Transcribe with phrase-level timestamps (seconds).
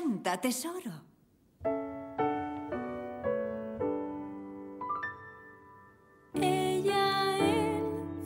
[0.00, 0.92] Canta, tesoro.
[6.32, 7.82] Ella, él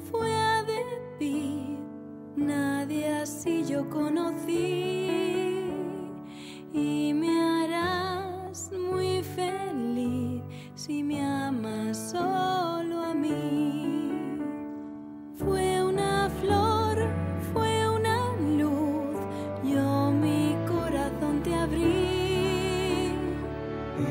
[0.08, 1.78] fue a David,
[2.36, 4.73] nadie así yo conocí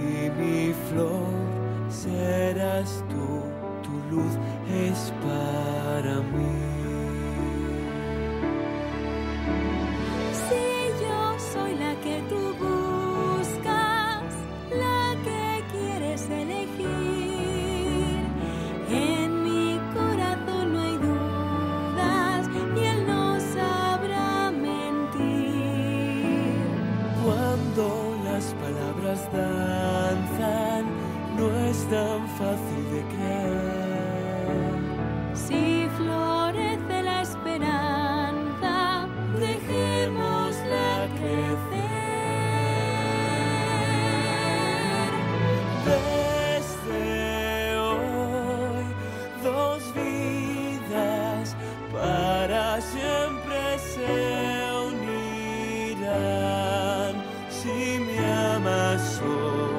[0.04, 1.24] Y mi flor
[1.90, 3.42] serás tú,
[3.82, 4.34] tu luz
[4.70, 6.73] es para mí.
[31.94, 34.82] Tan fácil de creer.
[35.46, 35.64] Si
[35.98, 38.76] florece la esperanza,
[39.46, 40.88] dejémosla
[41.20, 41.92] crecer.
[45.90, 47.06] Desde
[47.78, 48.86] hoy,
[49.44, 51.46] dos vidas
[51.98, 53.60] para siempre
[53.92, 54.14] se
[54.92, 56.34] unirán
[57.58, 58.18] si me
[58.56, 59.73] amas solo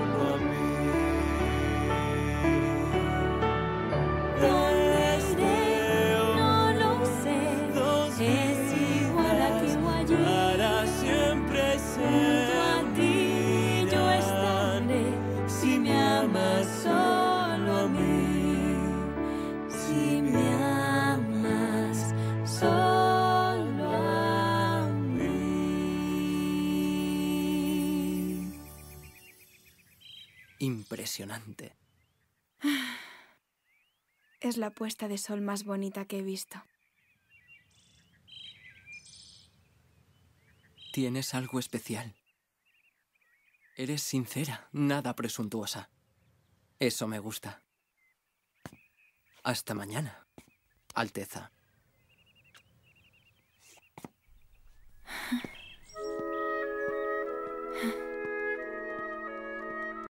[15.60, 18.76] si me amas solo a mí.
[19.68, 25.34] Si me amas solo a mí.
[30.58, 31.76] Impresionante.
[34.40, 36.62] Es la puesta de sol más bonita que he visto.
[40.92, 42.14] Tienes algo especial.
[43.76, 45.90] Eres sincera, nada presuntuosa.
[46.78, 47.64] Eso me gusta.
[49.42, 50.28] Hasta mañana,
[50.94, 51.50] Alteza.